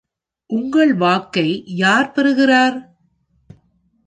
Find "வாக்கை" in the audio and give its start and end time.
0.93-1.63